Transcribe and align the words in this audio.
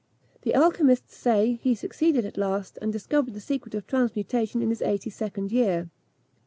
The 0.41 0.55
alchymists 0.55 1.15
say, 1.15 1.51
that 1.57 1.61
he 1.61 1.75
succeeded 1.75 2.25
at 2.25 2.35
last, 2.35 2.79
and 2.81 2.91
discovered 2.91 3.35
the 3.35 3.39
secret 3.39 3.75
of 3.75 3.85
transmutation 3.85 4.63
in 4.63 4.69
his 4.69 4.81
eighty 4.81 5.11
second 5.11 5.51
year. 5.51 5.91